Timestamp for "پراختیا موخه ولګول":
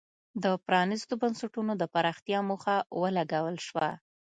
1.93-3.57